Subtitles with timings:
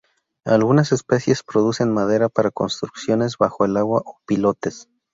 [0.45, 4.89] Algunas especies producen madera para construcciones bajo el agua o pilotes.